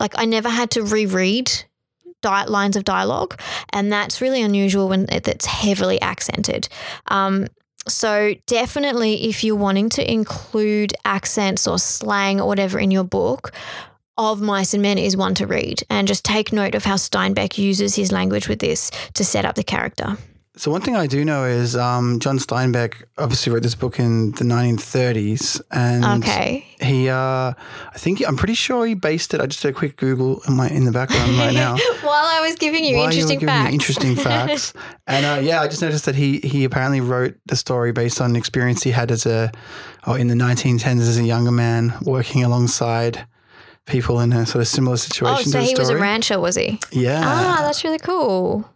like 0.00 0.14
I 0.16 0.24
never 0.24 0.48
had 0.48 0.70
to 0.72 0.82
reread 0.82 1.52
di- 2.20 2.46
lines 2.46 2.74
of 2.76 2.82
dialogue, 2.84 3.38
and 3.72 3.92
that's 3.92 4.20
really 4.20 4.42
unusual 4.42 4.88
when 4.88 5.06
it, 5.08 5.28
it's 5.28 5.46
heavily 5.46 6.00
accented. 6.00 6.68
Um, 7.08 7.46
so 7.86 8.34
definitely, 8.46 9.28
if 9.28 9.44
you're 9.44 9.56
wanting 9.56 9.88
to 9.90 10.10
include 10.10 10.94
accents 11.04 11.66
or 11.66 11.78
slang 11.78 12.40
or 12.40 12.46
whatever 12.46 12.78
in 12.78 12.90
your 12.90 13.04
book. 13.04 13.52
Of 14.20 14.40
Mice 14.40 14.74
and 14.74 14.82
Men 14.82 14.98
is 14.98 15.16
one 15.16 15.36
to 15.36 15.46
read, 15.46 15.84
and 15.88 16.08
just 16.08 16.24
take 16.24 16.52
note 16.52 16.74
of 16.74 16.84
how 16.84 16.96
Steinbeck 16.96 17.56
uses 17.56 17.94
his 17.94 18.10
language 18.10 18.48
with 18.48 18.58
this 18.58 18.90
to 19.14 19.24
set 19.24 19.44
up 19.44 19.54
the 19.54 19.62
character. 19.62 20.16
So 20.58 20.72
one 20.72 20.80
thing 20.80 20.96
I 20.96 21.06
do 21.06 21.24
know 21.24 21.44
is 21.44 21.76
um, 21.76 22.18
John 22.18 22.38
Steinbeck 22.38 23.04
obviously 23.16 23.52
wrote 23.52 23.62
this 23.62 23.76
book 23.76 24.00
in 24.00 24.32
the 24.32 24.42
1930s, 24.42 25.60
and 25.70 26.04
Okay. 26.24 26.66
he, 26.80 27.08
uh, 27.08 27.14
I 27.54 27.54
think 27.96 28.26
I'm 28.26 28.36
pretty 28.36 28.54
sure 28.54 28.84
he 28.84 28.94
based 28.94 29.34
it. 29.34 29.40
I 29.40 29.46
just 29.46 29.62
did 29.62 29.68
a 29.68 29.72
quick 29.72 29.96
Google 29.96 30.42
in 30.48 30.54
my 30.56 30.68
in 30.68 30.84
the 30.84 30.90
background 30.90 31.38
right 31.38 31.54
now. 31.54 31.76
While 32.02 32.26
I 32.26 32.40
was 32.40 32.56
giving 32.56 32.84
you 32.84 32.96
While 32.96 33.04
you 33.12 33.20
interesting 33.20 33.38
giving 33.38 33.54
me 33.54 33.60
facts. 33.62 33.72
interesting 33.72 34.16
facts, 34.28 34.72
and 35.06 35.24
uh, 35.24 35.40
yeah, 35.40 35.60
I 35.62 35.68
just 35.68 35.80
noticed 35.80 36.06
that 36.06 36.16
he 36.16 36.38
he 36.40 36.64
apparently 36.64 37.00
wrote 37.00 37.36
the 37.46 37.54
story 37.54 37.92
based 37.92 38.20
on 38.20 38.30
an 38.30 38.36
experience 38.36 38.82
he 38.82 38.90
had 38.90 39.12
as 39.12 39.26
a, 39.26 39.52
oh, 40.08 40.14
in 40.14 40.26
the 40.26 40.34
1910s 40.34 41.00
as 41.00 41.18
a 41.18 41.24
younger 41.24 41.52
man 41.52 41.94
working 42.02 42.42
alongside 42.42 43.26
people 43.86 44.18
in 44.20 44.32
a 44.32 44.44
sort 44.44 44.60
of 44.62 44.68
similar 44.68 44.96
situation. 44.96 45.36
oh, 45.48 45.50
so 45.50 45.60
he 45.60 45.74
was 45.76 45.88
a 45.88 45.96
rancher, 45.96 46.38
was 46.40 46.56
he? 46.56 46.80
Yeah, 46.90 47.22
Ah, 47.24 47.62
that's 47.62 47.84
really 47.84 47.98
cool. 47.98 48.68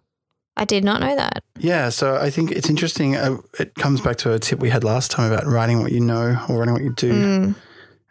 I 0.57 0.65
did 0.65 0.85
not 0.85 1.01
know 1.01 1.17
that. 1.17 1.43
Yeah, 1.59 1.89
so 1.89 2.17
I 2.17 2.31
think 2.31 2.51
it's 2.53 2.69
interesting. 2.69 3.17
Uh, 3.17 3.39
it 3.59 3.75
comes 3.75 4.01
back 4.01 4.17
to 4.19 4.33
a 4.35 4.39
tip 4.39 4.59
we 4.61 4.71
had 4.71 4.85
last 4.85 5.11
time 5.11 5.33
about 5.33 5.47
writing 5.47 5.81
what 5.81 5.93
you 5.93 6.01
know 6.01 6.39
or 6.49 6.59
writing 6.59 6.75
what 6.75 6.83
you 6.83 6.93
do. 6.95 7.13
Mm. 7.13 7.45
And 7.45 7.55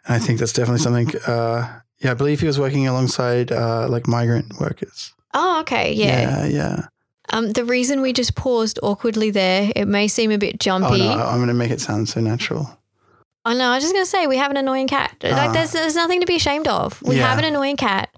I 0.06 0.18
think 0.18 0.40
that's 0.40 0.52
definitely 0.52 0.80
something. 0.80 1.12
Uh, 1.26 1.80
yeah, 2.00 2.10
I 2.10 2.14
believe 2.14 2.40
he 2.40 2.46
was 2.46 2.58
working 2.58 2.88
alongside 2.88 3.52
uh, 3.52 3.88
like 3.88 4.08
migrant 4.08 4.58
workers. 4.58 5.14
Oh, 5.34 5.60
okay. 5.60 5.92
Yeah. 5.92 6.44
yeah. 6.44 6.46
yeah. 6.46 6.86
Um, 7.30 7.50
the 7.52 7.64
reason 7.64 8.02
we 8.02 8.12
just 8.12 8.34
paused 8.34 8.78
awkwardly 8.82 9.30
there, 9.30 9.70
it 9.76 9.86
may 9.86 10.08
seem 10.08 10.32
a 10.32 10.38
bit 10.38 10.54
Oh 10.54 10.58
jumpy. 10.58 10.98
no, 10.98 11.12
I'm 11.12 11.36
going 11.36 11.48
to 11.48 11.54
make 11.54 11.70
it 11.70 11.80
sound 11.80 12.08
so 12.08 12.20
natural. 12.20 12.76
Oh 13.44 13.52
no, 13.52 13.70
I 13.70 13.74
was 13.74 13.82
just 13.82 13.92
gonna 13.94 14.06
say 14.06 14.26
we 14.26 14.36
have 14.36 14.50
an 14.52 14.56
annoying 14.56 14.86
cat. 14.86 15.16
Ah. 15.24 15.28
Like 15.30 15.52
there's 15.52 15.72
there's 15.72 15.96
nothing 15.96 16.20
to 16.20 16.26
be 16.26 16.36
ashamed 16.36 16.68
of. 16.68 17.02
We 17.02 17.16
Yeah. 17.16 17.28
have 17.28 17.38
an 17.38 17.44
annoying 17.44 17.76
cat. 17.76 18.08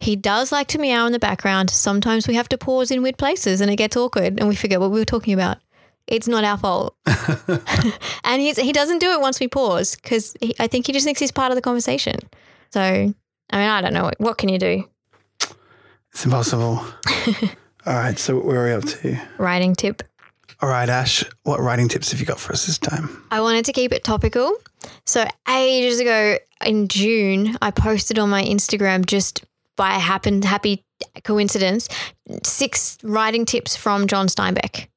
He 0.00 0.16
does 0.16 0.50
like 0.50 0.66
to 0.68 0.78
meow 0.78 1.06
in 1.06 1.12
the 1.12 1.18
background. 1.20 1.70
Sometimes 1.70 2.26
we 2.26 2.34
have 2.34 2.48
to 2.48 2.58
pause 2.58 2.90
in 2.90 3.02
weird 3.02 3.16
places 3.16 3.60
and 3.60 3.70
it 3.70 3.76
gets 3.76 3.96
awkward 3.96 4.38
and 4.40 4.48
we 4.48 4.56
forget 4.56 4.80
what 4.80 4.90
we 4.90 4.98
were 4.98 5.04
talking 5.04 5.34
about. 5.34 5.58
It's 6.08 6.26
not 6.26 6.42
our 6.42 6.58
fault. 6.58 6.96
and 8.24 8.42
he's, 8.42 8.56
he 8.58 8.72
doesn't 8.72 8.98
do 8.98 9.12
it 9.12 9.20
once 9.20 9.38
we 9.38 9.46
pause 9.46 9.94
because 9.94 10.34
I 10.58 10.66
think 10.66 10.86
he 10.88 10.92
just 10.92 11.04
thinks 11.04 11.20
he's 11.20 11.30
part 11.30 11.52
of 11.52 11.56
the 11.56 11.62
conversation. 11.62 12.18
So 12.70 12.80
I 12.80 13.56
mean, 13.56 13.68
I 13.70 13.80
don't 13.82 13.92
know. 13.94 14.10
What 14.18 14.36
can 14.38 14.48
you 14.48 14.58
do? 14.58 14.88
It's 16.12 16.24
impossible. 16.24 16.84
All 17.86 17.94
right. 17.94 18.18
So 18.18 18.38
where 18.40 18.62
are 18.62 18.64
we 18.66 18.72
up 18.72 18.84
to? 18.84 19.20
Writing 19.38 19.74
tip. 19.74 20.02
All 20.60 20.68
right, 20.68 20.88
Ash. 20.88 21.24
What 21.42 21.60
writing 21.60 21.88
tips 21.88 22.12
have 22.12 22.20
you 22.20 22.26
got 22.26 22.38
for 22.38 22.52
us 22.52 22.66
this 22.66 22.78
time? 22.78 23.24
I 23.30 23.40
wanted 23.40 23.64
to 23.64 23.72
keep 23.72 23.92
it 23.92 24.04
topical. 24.04 24.56
So 25.06 25.26
ages 25.48 26.00
ago 26.00 26.38
in 26.64 26.88
June, 26.88 27.56
I 27.60 27.70
posted 27.70 28.18
on 28.18 28.30
my 28.30 28.42
Instagram 28.42 29.06
just 29.06 29.44
by 29.76 29.92
happen 29.92 30.42
happy 30.42 30.84
coincidence 31.24 31.88
six 32.42 32.98
writing 33.02 33.44
tips 33.44 33.74
from 33.76 34.06
John 34.06 34.26
Steinbeck. 34.26 34.88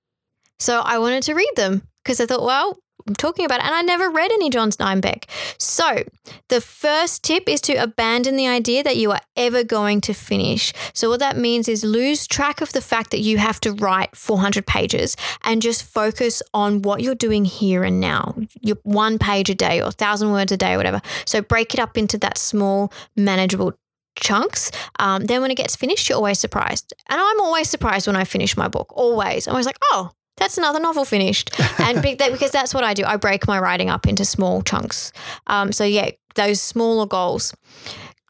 So 0.60 0.82
I 0.82 1.00
wanted 1.00 1.24
to 1.24 1.34
read 1.34 1.52
them 1.56 1.84
because 2.04 2.20
I 2.22 2.26
thought, 2.26 2.44
well, 2.44 2.78
I'm 3.08 3.16
talking 3.16 3.46
about 3.46 3.62
and 3.62 3.74
I 3.74 3.82
never 3.82 4.10
read 4.10 4.32
any 4.32 4.50
John 4.50 4.72
Steinbeck. 4.72 5.26
So, 5.60 6.04
the 6.50 6.60
first 6.60 7.24
tip 7.24 7.48
is 7.48 7.62
to 7.62 7.74
abandon 7.76 8.36
the 8.36 8.48
idea 8.48 8.84
that 8.84 8.98
you 8.98 9.12
are 9.12 9.22
ever 9.38 9.64
going 9.64 10.02
to 10.02 10.14
finish. 10.14 10.74
So, 10.94 11.10
what 11.10 11.20
that 11.20 11.38
means 11.38 11.70
is 11.70 11.84
lose 11.84 12.26
track 12.26 12.62
of 12.62 12.74
the 12.74 12.82
fact 12.82 13.12
that 13.12 13.20
you 13.20 13.38
have 13.38 13.60
to 13.62 13.74
write 13.74 14.16
400 14.16 14.66
pages 14.66 15.16
and 15.44 15.62
just 15.62 15.84
focus 15.84 16.42
on 16.52 16.82
what 16.82 17.04
you're 17.04 17.14
doing 17.14 17.46
here 17.46 17.84
and 17.84 18.00
now. 18.00 18.36
Your 18.62 18.78
one 18.82 19.20
page 19.20 19.52
a 19.52 19.56
day 19.56 19.80
or 19.82 19.86
1,000 19.86 20.32
words 20.32 20.52
a 20.52 20.58
day 20.58 20.74
or 20.74 20.78
whatever. 20.78 21.02
So, 21.26 21.42
break 21.44 21.76
it 21.76 21.80
up 21.80 21.98
into 21.98 22.18
that 22.20 22.40
small, 22.40 22.92
manageable 23.16 23.78
chunks. 24.16 24.72
Um, 24.98 25.26
then 25.26 25.42
when 25.42 25.52
it 25.52 25.56
gets 25.56 25.76
finished, 25.76 26.10
you're 26.10 26.16
always 26.16 26.40
surprised. 26.40 26.94
And 27.08 27.22
I'm 27.22 27.40
always 27.40 27.70
surprised 27.70 28.08
when 28.08 28.16
I 28.16 28.24
finish 28.24 28.58
my 28.58 28.68
book, 28.68 28.92
always. 28.96 29.48
I'm 29.48 29.52
always 29.52 29.68
like, 29.68 29.78
oh, 29.92 30.12
that's 30.38 30.58
another 30.58 30.80
novel 30.80 31.06
finished. 31.06 31.52
And 31.80 32.02
because 32.02 32.52
that's 32.52 32.74
what 32.74 32.84
I 32.84 32.94
do, 32.94 33.04
I 33.06 33.18
break 33.18 33.48
my 33.48 33.60
writing 33.60 33.90
up 33.90 34.08
into 34.08 34.26
small 34.26 34.62
chunks. 34.62 35.12
Um, 35.48 35.72
so, 35.72 35.84
yeah, 35.84 36.12
those 36.36 36.62
smaller 36.62 37.06
goals. 37.06 37.54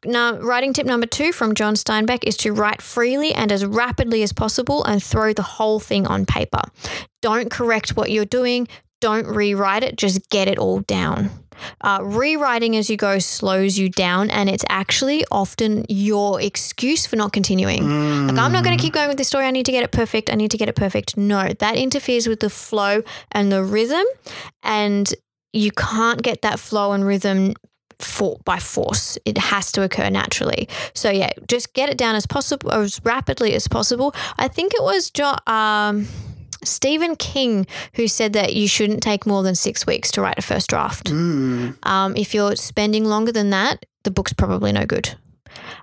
Now, 0.05 0.37
writing 0.37 0.71
tip 0.71 0.85
number 0.85 1.07
two 1.07 1.31
from 1.31 1.55
John 1.55 1.73
Steinbeck 1.73 2.23
is 2.23 2.37
to 2.37 2.53
write 2.53 2.81
freely 2.81 3.33
and 3.33 3.51
as 3.51 3.65
rapidly 3.65 4.21
as 4.21 4.31
possible 4.31 4.83
and 4.83 5.01
throw 5.01 5.33
the 5.33 5.41
whole 5.41 5.79
thing 5.79 6.05
on 6.05 6.27
paper. 6.27 6.61
Don't 7.23 7.49
correct 7.49 7.97
what 7.97 8.11
you're 8.11 8.23
doing, 8.23 8.67
don't 9.05 9.27
rewrite 9.27 9.83
it, 9.83 9.95
just 9.97 10.27
get 10.31 10.47
it 10.47 10.57
all 10.57 10.79
down. 10.79 11.29
Uh, 11.81 11.99
rewriting 12.01 12.75
as 12.75 12.89
you 12.89 12.97
go 12.97 13.19
slows 13.19 13.77
you 13.77 13.87
down, 13.87 14.31
and 14.31 14.49
it's 14.49 14.65
actually 14.67 15.23
often 15.29 15.85
your 15.87 16.41
excuse 16.41 17.05
for 17.05 17.15
not 17.15 17.31
continuing. 17.31 17.83
Mm. 17.83 18.29
Like, 18.31 18.39
I'm 18.39 18.51
not 18.51 18.63
going 18.63 18.75
to 18.75 18.81
keep 18.81 18.95
going 18.95 19.07
with 19.07 19.19
this 19.19 19.27
story. 19.27 19.45
I 19.45 19.51
need 19.51 19.67
to 19.67 19.71
get 19.71 19.83
it 19.83 19.91
perfect. 19.91 20.31
I 20.31 20.35
need 20.35 20.49
to 20.49 20.57
get 20.57 20.69
it 20.69 20.75
perfect. 20.75 21.17
No, 21.17 21.53
that 21.59 21.77
interferes 21.77 22.25
with 22.27 22.39
the 22.39 22.49
flow 22.49 23.03
and 23.31 23.51
the 23.51 23.63
rhythm, 23.63 24.05
and 24.63 25.13
you 25.53 25.69
can't 25.69 26.23
get 26.23 26.41
that 26.41 26.59
flow 26.59 26.91
and 26.91 27.05
rhythm 27.05 27.53
for, 27.99 28.39
by 28.43 28.57
force. 28.57 29.19
It 29.23 29.37
has 29.37 29.71
to 29.73 29.83
occur 29.83 30.09
naturally. 30.09 30.67
So 30.95 31.11
yeah, 31.11 31.29
just 31.47 31.75
get 31.75 31.89
it 31.89 31.97
down 31.97 32.15
as 32.15 32.25
possible, 32.25 32.71
as 32.71 32.99
rapidly 33.03 33.53
as 33.53 33.67
possible. 33.67 34.15
I 34.39 34.47
think 34.47 34.73
it 34.73 34.81
was 34.81 35.11
John. 35.11 35.37
Um, 35.45 36.07
Stephen 36.65 37.15
King, 37.15 37.67
who 37.93 38.07
said 38.07 38.33
that 38.33 38.53
you 38.53 38.67
shouldn't 38.67 39.01
take 39.01 39.25
more 39.25 39.43
than 39.43 39.55
six 39.55 39.85
weeks 39.85 40.11
to 40.11 40.21
write 40.21 40.37
a 40.37 40.41
first 40.41 40.69
draft. 40.69 41.07
Mm. 41.07 41.75
Um, 41.85 42.15
if 42.15 42.33
you're 42.33 42.55
spending 42.55 43.05
longer 43.05 43.31
than 43.31 43.49
that, 43.51 43.85
the 44.03 44.11
book's 44.11 44.33
probably 44.33 44.71
no 44.71 44.85
good. 44.85 45.15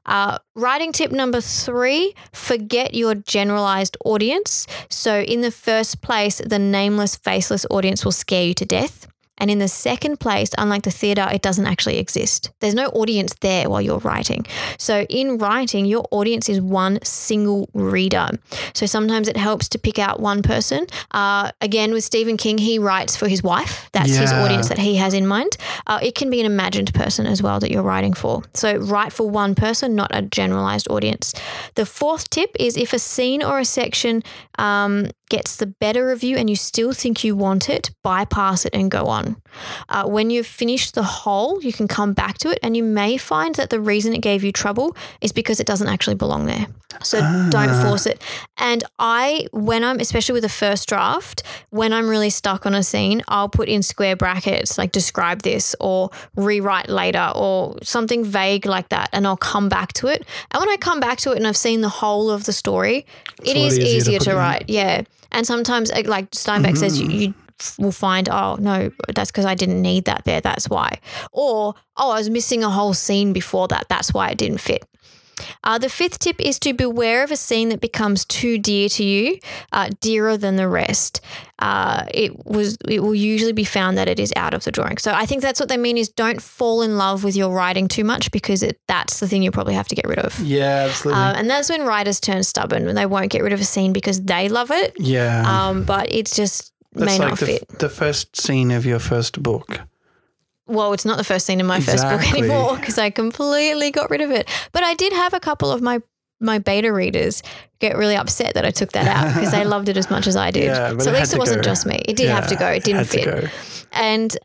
Uh, 0.04 0.38
writing 0.54 0.92
tip 0.92 1.10
number 1.10 1.40
three 1.40 2.14
forget 2.32 2.94
your 2.94 3.14
generalized 3.14 3.96
audience. 4.04 4.66
So, 4.90 5.20
in 5.20 5.40
the 5.40 5.50
first 5.50 6.02
place, 6.02 6.40
the 6.44 6.58
nameless, 6.58 7.16
faceless 7.16 7.64
audience 7.70 8.04
will 8.04 8.12
scare 8.12 8.44
you 8.44 8.54
to 8.54 8.64
death. 8.64 9.06
And 9.38 9.50
in 9.50 9.58
the 9.58 9.68
second 9.68 10.20
place, 10.20 10.50
unlike 10.56 10.82
the 10.82 10.90
theatre, 10.90 11.28
it 11.32 11.42
doesn't 11.42 11.66
actually 11.66 11.98
exist. 11.98 12.52
There's 12.60 12.74
no 12.74 12.86
audience 12.88 13.34
there 13.40 13.68
while 13.68 13.80
you're 13.80 13.98
writing. 13.98 14.46
So 14.78 15.02
in 15.08 15.38
writing, 15.38 15.84
your 15.86 16.06
audience 16.10 16.48
is 16.48 16.60
one 16.60 17.00
single 17.02 17.68
reader. 17.72 18.28
So 18.72 18.86
sometimes 18.86 19.28
it 19.28 19.36
helps 19.36 19.68
to 19.70 19.78
pick 19.78 19.98
out 19.98 20.20
one 20.20 20.42
person. 20.42 20.86
Uh, 21.10 21.50
again, 21.60 21.92
with 21.92 22.04
Stephen 22.04 22.36
King, 22.36 22.58
he 22.58 22.78
writes 22.78 23.16
for 23.16 23.26
his 23.26 23.42
wife. 23.42 23.88
That's 23.92 24.10
yeah. 24.10 24.20
his 24.20 24.32
audience 24.32 24.68
that 24.68 24.78
he 24.78 24.96
has 24.96 25.14
in 25.14 25.26
mind. 25.26 25.56
Uh, 25.86 25.98
it 26.02 26.14
can 26.14 26.30
be 26.30 26.38
an 26.40 26.46
imagined 26.46 26.94
person 26.94 27.26
as 27.26 27.42
well 27.42 27.58
that 27.60 27.70
you're 27.70 27.82
writing 27.82 28.12
for. 28.12 28.42
So 28.54 28.76
write 28.76 29.12
for 29.12 29.28
one 29.28 29.54
person, 29.54 29.96
not 29.96 30.10
a 30.14 30.22
generalized 30.22 30.88
audience. 30.88 31.34
The 31.74 31.86
fourth 31.86 32.30
tip 32.30 32.54
is 32.60 32.76
if 32.76 32.92
a 32.92 32.98
scene 32.98 33.42
or 33.42 33.58
a 33.58 33.64
section 33.64 34.22
um, 34.58 35.10
gets 35.32 35.56
the 35.56 35.66
better 35.66 36.12
of 36.12 36.22
you 36.22 36.36
and 36.36 36.50
you 36.50 36.54
still 36.54 36.92
think 36.92 37.24
you 37.24 37.34
want 37.34 37.70
it, 37.70 37.90
bypass 38.02 38.66
it 38.66 38.74
and 38.74 38.90
go 38.90 39.06
on. 39.06 39.34
Uh, 39.88 40.04
when 40.04 40.28
you've 40.28 40.46
finished 40.46 40.94
the 40.94 41.02
whole, 41.02 41.62
you 41.62 41.72
can 41.72 41.88
come 41.88 42.12
back 42.12 42.36
to 42.36 42.50
it 42.50 42.58
and 42.62 42.76
you 42.76 42.82
may 42.82 43.16
find 43.16 43.54
that 43.54 43.70
the 43.70 43.80
reason 43.80 44.12
it 44.12 44.20
gave 44.20 44.44
you 44.44 44.52
trouble 44.52 44.94
is 45.22 45.32
because 45.32 45.58
it 45.58 45.66
doesn't 45.66 45.88
actually 45.88 46.16
belong 46.16 46.44
there. 46.44 46.66
So 47.02 47.18
ah. 47.22 47.48
don't 47.50 47.74
force 47.82 48.04
it. 48.04 48.22
And 48.58 48.84
I, 48.98 49.46
when 49.52 49.82
I'm, 49.82 50.00
especially 50.00 50.34
with 50.34 50.42
the 50.42 50.50
first 50.50 50.86
draft, 50.86 51.42
when 51.70 51.94
I'm 51.94 52.10
really 52.10 52.28
stuck 52.28 52.66
on 52.66 52.74
a 52.74 52.82
scene, 52.82 53.22
I'll 53.26 53.48
put 53.48 53.70
in 53.70 53.82
square 53.82 54.16
brackets, 54.16 54.76
like 54.76 54.92
describe 54.92 55.40
this 55.40 55.74
or 55.80 56.10
rewrite 56.36 56.90
later 56.90 57.32
or 57.34 57.78
something 57.82 58.22
vague 58.22 58.66
like 58.66 58.90
that. 58.90 59.08
And 59.14 59.26
I'll 59.26 59.38
come 59.38 59.70
back 59.70 59.94
to 59.94 60.08
it. 60.08 60.26
And 60.50 60.60
when 60.60 60.68
I 60.68 60.76
come 60.76 61.00
back 61.00 61.16
to 61.20 61.32
it 61.32 61.38
and 61.38 61.46
I've 61.46 61.56
seen 61.56 61.80
the 61.80 61.88
whole 61.88 62.30
of 62.30 62.44
the 62.44 62.52
story, 62.52 63.06
it's 63.38 63.50
it 63.50 63.56
is 63.56 63.78
easier, 63.78 63.96
easier 63.96 64.18
to, 64.18 64.30
to 64.32 64.36
write. 64.36 64.64
Yeah. 64.68 65.04
And 65.32 65.46
sometimes, 65.46 65.90
like 65.90 66.30
Steinbeck 66.30 66.64
mm-hmm. 66.64 66.76
says, 66.76 67.00
you, 67.00 67.08
you 67.08 67.34
will 67.78 67.92
find, 67.92 68.28
oh, 68.28 68.56
no, 68.60 68.90
that's 69.14 69.30
because 69.30 69.44
I 69.44 69.54
didn't 69.54 69.82
need 69.82 70.04
that 70.04 70.24
there. 70.24 70.40
That's 70.40 70.68
why. 70.68 71.00
Or, 71.32 71.74
oh, 71.96 72.10
I 72.10 72.18
was 72.18 72.30
missing 72.30 72.62
a 72.62 72.70
whole 72.70 72.94
scene 72.94 73.32
before 73.32 73.68
that. 73.68 73.88
That's 73.88 74.12
why 74.12 74.30
it 74.30 74.38
didn't 74.38 74.58
fit. 74.58 74.84
Uh, 75.64 75.78
the 75.78 75.88
fifth 75.88 76.18
tip 76.18 76.40
is 76.40 76.58
to 76.60 76.72
beware 76.72 77.22
of 77.22 77.30
a 77.30 77.36
scene 77.36 77.68
that 77.68 77.80
becomes 77.80 78.24
too 78.24 78.58
dear 78.58 78.88
to 78.90 79.04
you, 79.04 79.38
uh, 79.72 79.90
dearer 80.00 80.36
than 80.36 80.56
the 80.56 80.68
rest. 80.68 81.20
Uh, 81.58 82.04
it 82.12 82.44
was 82.44 82.76
it 82.88 83.00
will 83.02 83.14
usually 83.14 83.52
be 83.52 83.64
found 83.64 83.96
that 83.96 84.08
it 84.08 84.18
is 84.18 84.32
out 84.34 84.52
of 84.52 84.64
the 84.64 84.72
drawing. 84.72 84.98
So 84.98 85.12
I 85.12 85.26
think 85.26 85.42
that's 85.42 85.60
what 85.60 85.68
they 85.68 85.76
mean 85.76 85.96
is 85.96 86.08
don't 86.08 86.42
fall 86.42 86.82
in 86.82 86.96
love 86.96 87.22
with 87.22 87.36
your 87.36 87.54
writing 87.54 87.86
too 87.86 88.02
much 88.04 88.32
because 88.32 88.62
it, 88.62 88.80
that's 88.88 89.20
the 89.20 89.28
thing 89.28 89.42
you 89.42 89.52
probably 89.52 89.74
have 89.74 89.86
to 89.88 89.94
get 89.94 90.06
rid 90.08 90.18
of. 90.18 90.38
Yeah, 90.40 90.88
absolutely. 90.88 91.22
Um, 91.22 91.36
and 91.36 91.50
that's 91.50 91.70
when 91.70 91.86
writers 91.86 92.18
turn 92.18 92.42
stubborn 92.42 92.84
when 92.84 92.96
they 92.96 93.06
won't 93.06 93.30
get 93.30 93.42
rid 93.42 93.52
of 93.52 93.60
a 93.60 93.64
scene 93.64 93.92
because 93.92 94.22
they 94.22 94.48
love 94.48 94.70
it. 94.70 94.94
Yeah. 94.98 95.68
Um, 95.68 95.84
but 95.84 96.12
it's 96.12 96.34
just 96.34 96.72
that's 96.92 97.06
may 97.06 97.18
like 97.18 97.30
not 97.30 97.38
the, 97.38 97.46
fit. 97.46 97.68
The 97.78 97.88
first 97.88 98.40
scene 98.40 98.70
of 98.70 98.84
your 98.84 98.98
first 98.98 99.42
book 99.42 99.80
well, 100.66 100.92
it's 100.92 101.04
not 101.04 101.16
the 101.16 101.24
first 101.24 101.46
scene 101.46 101.60
in 101.60 101.66
my 101.66 101.78
exactly. 101.78 102.08
first 102.08 102.30
book 102.30 102.38
anymore 102.38 102.76
because 102.76 102.98
I 102.98 103.10
completely 103.10 103.90
got 103.90 104.10
rid 104.10 104.20
of 104.20 104.30
it. 104.30 104.48
But 104.72 104.82
I 104.84 104.94
did 104.94 105.12
have 105.12 105.34
a 105.34 105.40
couple 105.40 105.70
of 105.70 105.82
my 105.82 106.00
my 106.40 106.58
beta 106.58 106.92
readers 106.92 107.42
get 107.78 107.96
really 107.96 108.16
upset 108.16 108.54
that 108.54 108.64
I 108.64 108.72
took 108.72 108.92
that 108.92 109.06
out 109.06 109.32
because 109.34 109.52
they 109.52 109.64
loved 109.74 109.88
it 109.88 109.96
as 109.96 110.10
much 110.10 110.26
as 110.26 110.36
I 110.36 110.50
did. 110.50 110.64
Yeah, 110.64 110.98
so 110.98 111.12
at 111.12 111.18
least 111.18 111.32
it 111.32 111.38
wasn't 111.38 111.62
go. 111.62 111.70
just 111.70 111.86
me. 111.86 112.02
It 112.04 112.16
did 112.16 112.26
yeah, 112.26 112.34
have 112.34 112.48
to 112.48 112.56
go. 112.56 112.68
It 112.68 112.84
didn't 112.84 113.04
fit. 113.04 113.50
And 113.92 114.36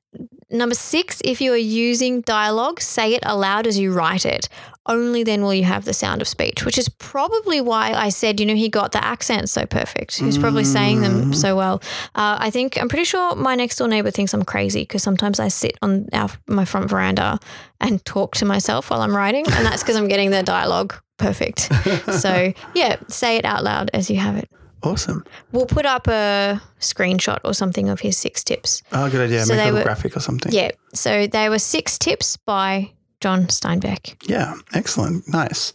number 0.49 0.75
six, 0.75 1.21
if 1.23 1.41
you 1.41 1.53
are 1.53 1.57
using 1.57 2.21
dialogue, 2.21 2.81
say 2.81 3.13
it 3.13 3.23
aloud 3.25 3.67
as 3.67 3.77
you 3.77 3.91
write 3.91 4.25
it 4.25 4.49
only 4.87 5.23
then 5.23 5.41
will 5.41 5.53
you 5.53 5.63
have 5.63 5.85
the 5.85 5.93
sound 5.93 6.21
of 6.21 6.27
speech, 6.27 6.65
which 6.65 6.77
is 6.77 6.89
probably 6.89 7.61
why 7.61 7.91
I 7.93 8.09
said, 8.09 8.39
you 8.39 8.45
know, 8.45 8.55
he 8.55 8.69
got 8.69 8.91
the 8.91 9.03
accents 9.03 9.51
so 9.51 9.65
perfect. 9.65 10.17
He 10.17 10.25
was 10.25 10.37
probably 10.37 10.63
saying 10.63 11.01
them 11.01 11.33
so 11.33 11.55
well. 11.55 11.81
Uh, 12.15 12.37
I 12.39 12.49
think, 12.49 12.79
I'm 12.79 12.89
pretty 12.89 13.03
sure 13.03 13.35
my 13.35 13.55
next 13.55 13.77
door 13.77 13.87
neighbor 13.87 14.11
thinks 14.11 14.33
I'm 14.33 14.43
crazy 14.43 14.81
because 14.81 15.03
sometimes 15.03 15.39
I 15.39 15.49
sit 15.49 15.77
on 15.81 16.07
our, 16.13 16.29
my 16.47 16.65
front 16.65 16.89
veranda 16.89 17.39
and 17.79 18.03
talk 18.05 18.35
to 18.35 18.45
myself 18.45 18.89
while 18.89 19.01
I'm 19.01 19.15
writing. 19.15 19.45
And 19.51 19.65
that's 19.65 19.83
because 19.83 19.95
I'm 19.95 20.07
getting 20.07 20.31
the 20.31 20.43
dialogue 20.43 20.95
perfect. 21.17 21.59
so, 22.19 22.53
yeah, 22.73 22.97
say 23.07 23.37
it 23.37 23.45
out 23.45 23.63
loud 23.63 23.91
as 23.93 24.09
you 24.09 24.17
have 24.17 24.37
it. 24.37 24.49
Awesome. 24.83 25.23
We'll 25.51 25.65
put 25.65 25.85
up 25.85 26.07
a 26.07 26.61
screenshot 26.79 27.39
or 27.43 27.53
something 27.53 27.89
of 27.89 28.01
his 28.01 28.17
six 28.17 28.43
tips. 28.43 28.83
Oh, 28.91 29.09
good 29.09 29.21
idea. 29.21 29.43
So 29.43 29.55
Make 29.55 29.69
a 29.69 29.73
were, 29.73 29.83
graphic 29.83 30.15
or 30.15 30.19
something. 30.19 30.51
Yeah. 30.51 30.71
So 30.93 31.27
they 31.27 31.49
were 31.49 31.59
six 31.59 31.97
tips 31.97 32.37
by 32.37 32.91
John 33.19 33.45
Steinbeck. 33.47 34.29
Yeah, 34.29 34.53
excellent. 34.73 35.27
Nice. 35.27 35.73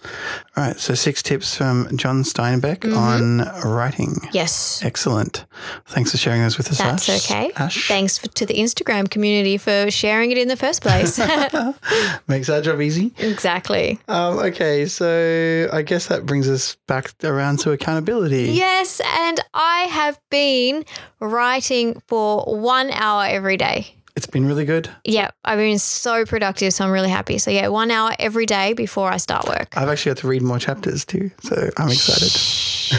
All 0.57 0.65
right. 0.65 0.79
So, 0.79 0.95
six 0.95 1.23
tips 1.23 1.57
from 1.57 1.97
John 1.97 2.23
Steinbeck 2.23 2.81
mm-hmm. 2.81 2.97
on 2.97 3.69
writing. 3.69 4.17
Yes. 4.33 4.81
Excellent. 4.85 5.45
Thanks 5.87 6.13
for 6.13 6.19
sharing 6.19 6.43
those 6.43 6.57
with 6.57 6.71
us. 6.71 6.79
That's 6.79 7.09
Ash. 7.09 7.31
okay. 7.31 7.51
Ash. 7.57 7.89
Thanks 7.89 8.17
for, 8.17 8.29
to 8.29 8.47
the 8.47 8.55
Instagram 8.55 9.11
community 9.11 9.59
for 9.59 9.91
sharing 9.91 10.31
it 10.31 10.39
in 10.39 10.47
the 10.47 10.57
first 10.57 10.83
place. 10.83 11.19
Makes 12.29 12.49
our 12.49 12.61
job 12.61 12.81
easy. 12.81 13.13
Exactly. 13.19 13.99
Um, 14.07 14.39
okay. 14.39 14.87
So, 14.87 15.69
I 15.73 15.83
guess 15.83 16.07
that 16.07 16.25
brings 16.25 16.49
us 16.49 16.77
back 16.87 17.13
around 17.25 17.59
to 17.61 17.73
accountability. 17.73 18.53
Yes. 18.53 19.01
And 19.05 19.41
I 19.53 19.89
have 19.91 20.21
been 20.31 20.85
writing 21.19 22.01
for 22.07 22.45
one 22.45 22.91
hour 22.93 23.27
every 23.27 23.57
day. 23.57 23.97
It's 24.15 24.27
been 24.27 24.47
really 24.47 24.65
good. 24.67 24.91
Yeah, 25.05 25.31
I've 25.45 25.59
been 25.59 25.79
so 25.79 26.27
productive, 26.27 26.75
so 26.75 26.85
I'm 26.85 26.91
really 26.91 27.09
happy. 27.09 27.39
So 27.39 27.51
yeah, 27.51 27.69
one 27.69 27.91
hour 27.91 28.15
every 28.19 28.45
day 28.45 28.75
before 28.75 29.11
I 29.11 29.17
start 29.17 29.49
work. 29.49 29.77
I've 29.77 29.89
actually 29.89 30.11
had 30.11 30.19
to 30.19 30.29
read 30.29 30.43
more 30.43 30.59
chapters 30.59 31.05
too, 31.05 31.31
so 31.43 31.71
I'm 31.79 31.89
excited. 31.89 32.31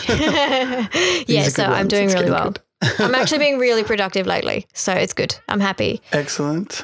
yeah, 1.28 1.44
so 1.50 1.66
I'm 1.66 1.88
doing 1.88 2.06
it's 2.06 2.16
really 2.16 2.32
well. 2.32 2.56
I'm 3.00 3.14
actually 3.16 3.38
being 3.40 3.60
really 3.60 3.84
productive 3.84 4.26
lately, 4.26 4.68
so 4.74 4.92
it's 4.94 5.14
good. 5.14 5.36
I'm 5.48 5.60
happy. 5.60 6.02
Excellent. 6.12 6.84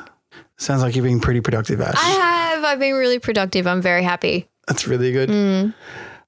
Sounds 0.58 0.84
like 0.84 0.96
you're 0.96 1.04
being 1.04 1.22
pretty 1.22 1.42
productive, 1.42 1.82
Ash. 1.82 1.96
I 1.98 2.10
have. 2.10 2.64
I've 2.64 2.80
been 2.80 2.96
really 2.96 3.20
productive. 3.20 3.66
I'm 3.66 3.82
very 3.82 4.04
happy. 4.04 4.48
That's 4.68 4.88
really 4.88 5.12
good. 5.12 5.30
Mm. 5.30 5.74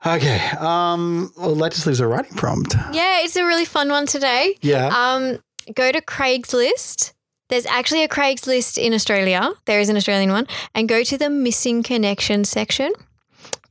Okay. 0.05 0.39
Um. 0.57 1.31
Well, 1.37 1.53
that 1.55 1.73
just 1.73 1.85
leaves 1.85 1.99
a 1.99 2.07
writing 2.07 2.35
prompt. 2.35 2.73
Yeah, 2.93 3.23
it's 3.23 3.35
a 3.35 3.45
really 3.45 3.65
fun 3.65 3.89
one 3.89 4.07
today. 4.07 4.55
Yeah. 4.61 4.87
Um, 4.87 5.37
go 5.75 5.91
to 5.91 6.01
Craigslist. 6.01 7.13
There's 7.51 7.65
actually 7.65 8.03
a 8.03 8.07
Craigslist 8.07 8.77
in 8.81 8.93
Australia. 8.93 9.51
There 9.65 9.81
is 9.81 9.89
an 9.89 9.97
Australian 9.97 10.31
one. 10.31 10.47
And 10.73 10.87
go 10.87 11.03
to 11.03 11.17
the 11.17 11.29
missing 11.29 11.83
connection 11.83 12.45
section. 12.45 12.93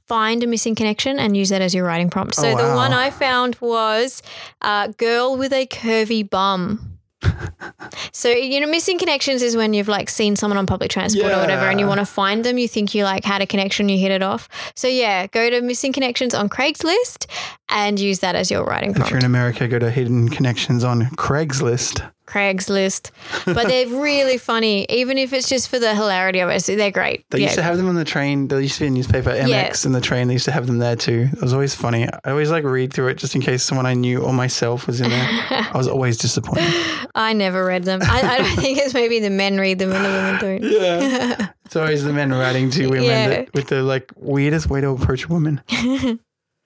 Find 0.07 0.43
a 0.43 0.47
missing 0.47 0.75
connection 0.75 1.19
and 1.19 1.35
use 1.35 1.49
that 1.49 1.63
as 1.63 1.75
your 1.75 1.87
writing 1.87 2.11
prompt. 2.11 2.35
So 2.35 2.49
Oh, 2.51 2.57
the 2.57 2.75
one 2.75 2.93
I 2.93 3.09
found 3.09 3.57
was 3.59 4.23
uh, 4.61 4.89
girl 4.89 5.35
with 5.37 5.53
a 5.55 5.67
curvy 5.67 6.29
bum. 6.29 6.99
so 8.13 8.29
you 8.31 8.61
know, 8.61 8.67
missing 8.67 8.99
connections 8.99 9.41
is 9.43 9.57
when 9.57 9.73
you've 9.73 9.89
like 9.89 10.11
seen 10.11 10.37
someone 10.37 10.59
on 10.59 10.67
public 10.67 10.91
transport 10.91 11.33
or 11.33 11.37
whatever, 11.39 11.67
and 11.67 11.79
you 11.79 11.87
want 11.87 12.01
to 12.01 12.07
find 12.07 12.45
them. 12.45 12.59
You 12.59 12.67
think 12.67 12.95
you 12.95 13.05
like 13.05 13.25
had 13.25 13.41
a 13.41 13.47
connection, 13.47 13.89
you 13.89 13.99
hit 13.99 14.11
it 14.11 14.23
off. 14.23 14.49
So 14.75 14.89
yeah, 14.89 15.27
go 15.27 15.49
to 15.51 15.61
missing 15.61 15.93
connections 15.93 16.35
on 16.35 16.49
Craigslist 16.49 17.27
and 17.69 18.01
use 18.01 18.19
that 18.21 18.35
as 18.37 18.51
your 18.51 18.65
writing 18.65 18.93
prompt. 18.95 19.09
if 19.09 19.11
you're 19.11 19.19
in 19.19 19.25
America, 19.27 19.69
go 19.69 19.79
to 19.79 19.91
Hidden 19.91 20.31
Connections 20.31 20.83
on 20.83 21.03
Craigslist. 21.17 22.11
Craigslist. 22.31 23.11
But 23.45 23.67
they're 23.69 23.89
really 24.01 24.39
funny, 24.39 24.87
even 24.89 25.19
if 25.19 25.33
it's 25.33 25.49
just 25.49 25.69
for 25.69 25.79
the 25.79 25.95
hilarity 25.95 26.39
of 26.41 26.49
it. 26.51 26.61
So 26.63 26.77
they're 26.77 26.91
great. 26.91 27.25
They 27.31 27.39
yeah. 27.39 27.45
used 27.47 27.57
to 27.57 27.63
have 27.63 27.77
them 27.77 27.89
on 27.89 27.95
the 27.97 28.05
train. 28.05 28.49
There 28.49 28.61
used 28.61 28.75
to 28.77 28.81
be 28.85 28.87
a 28.87 28.91
newspaper, 28.91 29.31
MX, 29.31 29.49
Yeah. 29.49 29.73
in 29.87 29.93
the 29.93 30.01
train. 30.01 30.29
They 30.29 30.35
used 30.35 30.45
to 30.45 30.53
have 30.53 30.67
them 30.67 30.79
there 30.79 30.97
too. 30.97 31.29
It 31.33 31.41
was 31.43 31.53
always 31.53 31.75
funny. 31.75 32.07
I 32.25 32.31
always 32.31 32.51
like 32.51 32.65
read 32.65 32.93
through 32.93 33.09
it 33.09 33.15
just 33.19 33.35
in 33.35 33.41
case 33.41 33.63
someone 33.65 33.87
I 33.87 33.95
knew 33.95 34.23
or 34.23 34.33
myself 34.33 34.87
was 34.87 35.01
in 35.01 35.11
there. 35.11 35.29
I 35.51 35.73
was 35.75 35.89
always 35.89 36.19
disappointed. 36.19 36.73
I 37.15 37.33
never 37.33 37.65
read 37.65 37.85
them. 37.85 38.01
I, 38.03 38.21
I 38.23 38.39
don't 38.39 38.57
think 38.57 38.79
it's 38.79 38.95
maybe 38.95 39.21
the 39.21 39.31
men 39.31 39.59
read 39.59 39.79
them 39.79 39.93
and 39.93 40.05
the 40.05 40.09
women 40.09 40.41
don't. 40.41 40.63
Yeah. 40.63 41.49
It's 41.71 41.77
always 41.77 42.03
the 42.03 42.13
men 42.13 42.33
writing 42.33 42.69
to 42.73 42.89
women 42.89 43.05
Yeah. 43.05 43.29
that, 43.29 43.55
with 43.55 43.69
the 43.69 43.85
like 43.85 44.11
weirdest 44.17 44.69
way 44.69 44.81
to 44.81 44.89
approach 44.89 45.29
women. 45.29 45.61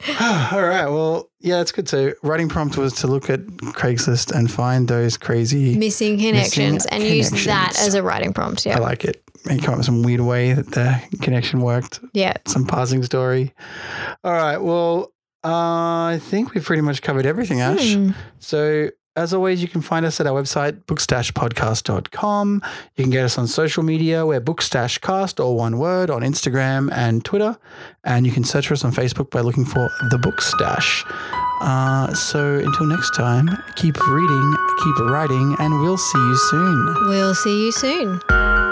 All 0.21 0.63
right. 0.63 0.87
Well, 0.87 1.31
yeah, 1.41 1.59
that's 1.59 1.73
good. 1.73 1.89
So, 1.89 2.13
writing 2.23 2.49
prompt 2.49 2.77
was 2.77 2.95
to 2.97 3.07
look 3.07 3.31
at 3.31 3.41
Craigslist 3.47 4.33
and 4.33 4.51
find 4.51 4.89
those 4.89 5.17
crazy. 5.17 5.77
Missing 5.77 6.19
connections 6.19 6.85
and 6.87 7.03
use 7.03 7.31
that 7.47 7.79
as 7.79 7.95
a 7.95 8.03
writing 8.03 8.33
prompt. 8.33 8.67
Yeah, 8.67 8.77
I 8.77 8.81
like 8.81 9.05
it. 9.05 9.23
Maybe 9.47 9.61
come 9.61 9.75
up 9.75 9.79
with 9.79 9.87
some 9.87 10.03
weird 10.03 10.21
way 10.21 10.53
that 10.53 10.71
the 10.73 11.01
connection 11.21 11.61
worked. 11.61 12.01
Yeah. 12.13 12.35
Some 12.47 12.67
passing 12.67 13.03
story. 13.03 13.53
All 14.25 14.33
right. 14.33 14.59
Well, 14.59 15.13
uh, 15.45 16.13
I 16.17 16.21
think 16.23 16.55
we've 16.55 16.65
pretty 16.65 16.83
much 16.83 17.03
covered 17.03 17.27
everything, 17.27 17.61
Ash. 17.61 17.95
Hmm. 17.95 18.11
So, 18.39 18.91
as 19.17 19.33
always, 19.33 19.63
you 19.63 19.69
can 19.69 19.81
find 19.81 20.05
us 20.05 20.21
at 20.21 20.27
our 20.27 20.41
website, 20.41 20.83
bookstashpodcast.com. 20.87 22.63
You 22.97 23.05
can 23.05 23.11
get 23.11 23.25
us 23.25 23.39
on 23.39 23.47
social 23.47 23.83
media. 23.83 24.27
We're 24.27 24.41
Bookstashcast, 24.41 25.39
all 25.43 25.57
one 25.57 25.79
word, 25.79 26.11
on 26.11 26.23
Instagram 26.23 26.93
and 26.93 27.25
Twitter. 27.25 27.57
And 28.03 28.27
you 28.27 28.33
can 28.33 28.43
search 28.43 28.69
for 28.69 28.75
us 28.75 28.85
on 28.85 28.93
Facebook 28.93 29.31
by 29.31 29.41
looking 29.41 29.65
for 29.65 29.89
The 30.11 30.19
Bookstash. 30.19 31.05
Uh, 31.61 32.13
so, 32.13 32.57
until 32.59 32.87
next 32.87 33.15
time, 33.15 33.49
keep 33.77 33.97
reading, 34.09 34.57
keep 34.83 34.99
writing, 35.07 35.57
and 35.61 35.81
we'll 35.81 35.97
see 35.97 36.19
you 36.19 36.37
soon. 36.51 36.95
We'll 37.09 37.35
see 37.35 37.67
you 37.67 37.73
soon. 37.73 38.64